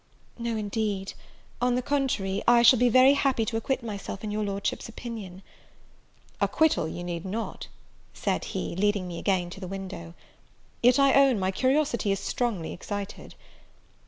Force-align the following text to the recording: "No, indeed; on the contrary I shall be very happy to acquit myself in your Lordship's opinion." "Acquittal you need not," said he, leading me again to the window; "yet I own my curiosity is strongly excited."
"No, 0.39 0.57
indeed; 0.57 1.13
on 1.61 1.75
the 1.75 1.83
contrary 1.83 2.41
I 2.47 2.63
shall 2.63 2.79
be 2.79 2.89
very 2.89 3.13
happy 3.13 3.45
to 3.45 3.55
acquit 3.55 3.83
myself 3.83 4.23
in 4.23 4.31
your 4.31 4.43
Lordship's 4.43 4.89
opinion." 4.89 5.43
"Acquittal 6.41 6.87
you 6.87 7.03
need 7.03 7.23
not," 7.23 7.67
said 8.11 8.45
he, 8.45 8.75
leading 8.75 9.07
me 9.07 9.19
again 9.19 9.51
to 9.51 9.59
the 9.59 9.67
window; 9.67 10.15
"yet 10.81 10.97
I 10.97 11.13
own 11.13 11.37
my 11.37 11.51
curiosity 11.51 12.11
is 12.11 12.19
strongly 12.19 12.73
excited." 12.73 13.35